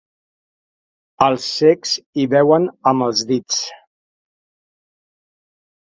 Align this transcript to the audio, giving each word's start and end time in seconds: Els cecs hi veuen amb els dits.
Els 1.25 1.45
cecs 1.59 1.93
hi 2.23 2.27
veuen 2.33 2.67
amb 2.93 3.09
els 3.11 3.25
dits. 3.35 3.63